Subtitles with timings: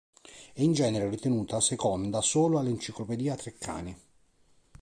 [0.53, 3.95] È in genere ritenuta seconda solo all"'Enciclopedia Treccani"..